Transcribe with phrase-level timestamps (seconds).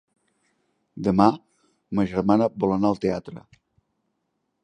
[1.07, 1.27] Demà
[1.99, 3.47] ma germana vol anar al teatre.